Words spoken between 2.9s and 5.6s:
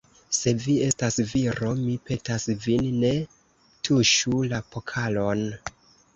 ne tuŝu la pokalon!